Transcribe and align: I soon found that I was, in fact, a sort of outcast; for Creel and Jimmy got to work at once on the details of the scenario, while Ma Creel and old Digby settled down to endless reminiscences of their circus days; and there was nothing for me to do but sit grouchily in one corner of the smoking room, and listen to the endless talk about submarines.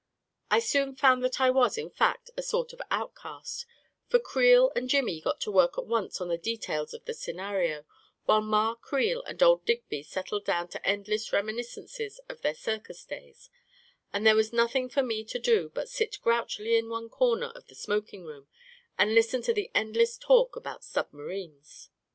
I 0.49 0.57
soon 0.57 0.95
found 0.95 1.23
that 1.23 1.39
I 1.39 1.51
was, 1.51 1.77
in 1.77 1.91
fact, 1.91 2.31
a 2.35 2.41
sort 2.41 2.73
of 2.73 2.81
outcast; 2.89 3.67
for 4.07 4.17
Creel 4.17 4.71
and 4.75 4.89
Jimmy 4.89 5.21
got 5.21 5.39
to 5.41 5.51
work 5.51 5.77
at 5.77 5.85
once 5.85 6.19
on 6.19 6.27
the 6.27 6.39
details 6.39 6.95
of 6.95 7.05
the 7.05 7.13
scenario, 7.13 7.85
while 8.25 8.41
Ma 8.41 8.73
Creel 8.73 9.21
and 9.27 9.43
old 9.43 9.63
Digby 9.63 10.01
settled 10.01 10.43
down 10.43 10.69
to 10.69 10.83
endless 10.83 11.31
reminiscences 11.31 12.19
of 12.27 12.41
their 12.41 12.55
circus 12.55 13.05
days; 13.05 13.51
and 14.11 14.25
there 14.25 14.33
was 14.35 14.51
nothing 14.51 14.89
for 14.89 15.03
me 15.03 15.23
to 15.25 15.37
do 15.37 15.69
but 15.71 15.87
sit 15.87 16.17
grouchily 16.23 16.75
in 16.77 16.89
one 16.89 17.07
corner 17.07 17.51
of 17.53 17.67
the 17.67 17.75
smoking 17.75 18.25
room, 18.25 18.47
and 18.97 19.13
listen 19.13 19.43
to 19.43 19.53
the 19.53 19.69
endless 19.75 20.17
talk 20.17 20.55
about 20.55 20.83
submarines. 20.83 21.91